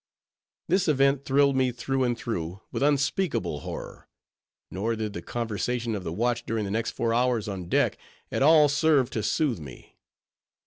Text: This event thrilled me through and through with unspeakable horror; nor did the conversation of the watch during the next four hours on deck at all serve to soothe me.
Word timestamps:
This 0.67 0.87
event 0.87 1.25
thrilled 1.25 1.55
me 1.55 1.71
through 1.71 2.05
and 2.05 2.17
through 2.17 2.61
with 2.71 2.81
unspeakable 2.81 3.59
horror; 3.59 4.07
nor 4.71 4.95
did 4.95 5.13
the 5.13 5.21
conversation 5.21 5.93
of 5.93 6.03
the 6.03 6.11
watch 6.11 6.43
during 6.43 6.65
the 6.65 6.71
next 6.71 6.89
four 6.93 7.13
hours 7.13 7.47
on 7.47 7.69
deck 7.69 7.99
at 8.31 8.41
all 8.41 8.67
serve 8.67 9.11
to 9.11 9.21
soothe 9.21 9.59
me. 9.59 9.99